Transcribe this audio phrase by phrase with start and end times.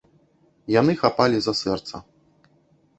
[0.75, 1.95] Яны хапалі за сэрца.